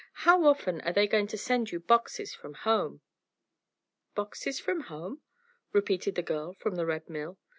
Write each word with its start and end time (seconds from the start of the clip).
"How 0.25 0.45
often 0.45 0.81
are 0.81 0.91
they 0.91 1.07
going 1.07 1.27
to 1.27 1.37
send 1.37 1.69
you 1.71 1.79
boxes 1.79 2.33
from 2.33 2.55
home?" 2.55 3.01
"Boxes 4.15 4.59
from 4.59 4.81
home?" 4.89 5.21
repeated 5.73 6.15
the 6.15 6.23
girl 6.23 6.53
from 6.53 6.73
the 6.73 6.87
Red 6.87 7.07
Mill. 7.07 7.37